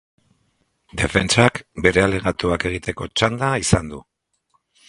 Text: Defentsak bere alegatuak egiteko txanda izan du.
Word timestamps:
Defentsak 1.01 1.59
bere 1.87 2.05
alegatuak 2.05 2.67
egiteko 2.71 3.11
txanda 3.13 3.55
izan 3.69 3.93
du. 3.97 4.05